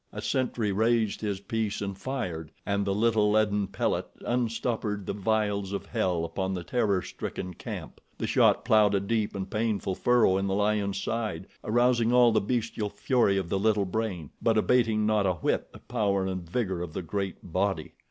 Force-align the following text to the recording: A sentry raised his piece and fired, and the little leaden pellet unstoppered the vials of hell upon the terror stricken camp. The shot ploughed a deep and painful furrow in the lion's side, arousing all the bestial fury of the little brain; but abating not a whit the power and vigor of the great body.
A 0.11 0.19
sentry 0.19 0.71
raised 0.71 1.21
his 1.21 1.39
piece 1.41 1.79
and 1.79 1.95
fired, 1.95 2.49
and 2.65 2.85
the 2.85 2.95
little 2.95 3.29
leaden 3.31 3.67
pellet 3.67 4.07
unstoppered 4.25 5.05
the 5.05 5.13
vials 5.13 5.73
of 5.73 5.85
hell 5.85 6.25
upon 6.25 6.55
the 6.55 6.63
terror 6.63 7.03
stricken 7.03 7.53
camp. 7.53 8.01
The 8.17 8.25
shot 8.25 8.65
ploughed 8.65 8.95
a 8.95 8.99
deep 8.99 9.35
and 9.35 9.47
painful 9.47 9.93
furrow 9.93 10.37
in 10.37 10.47
the 10.47 10.55
lion's 10.55 10.99
side, 10.99 11.45
arousing 11.63 12.11
all 12.11 12.31
the 12.31 12.41
bestial 12.41 12.89
fury 12.89 13.37
of 13.37 13.49
the 13.49 13.59
little 13.59 13.85
brain; 13.85 14.31
but 14.41 14.57
abating 14.57 15.05
not 15.05 15.27
a 15.27 15.33
whit 15.33 15.71
the 15.71 15.77
power 15.77 16.25
and 16.25 16.49
vigor 16.49 16.81
of 16.81 16.93
the 16.93 17.03
great 17.03 17.37
body. 17.53 17.93